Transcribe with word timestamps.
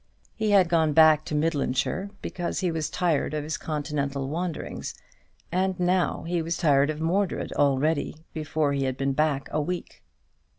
He 0.33 0.49
had 0.49 0.67
gone 0.67 0.93
back 0.93 1.25
to 1.25 1.35
Midlandshire 1.35 2.09
because 2.23 2.61
he 2.61 2.71
was 2.71 2.89
tired 2.89 3.35
of 3.35 3.43
his 3.43 3.55
Continental 3.55 4.27
wanderings; 4.29 4.95
and 5.51 5.79
now 5.79 6.23
he 6.23 6.41
was 6.41 6.57
tired 6.57 6.89
of 6.89 6.99
Mordred 6.99 7.51
already, 7.53 8.15
before 8.33 8.73
he 8.73 8.85
had 8.85 8.97
been 8.97 9.13
back 9.13 9.47
a 9.51 9.61
week. 9.61 10.01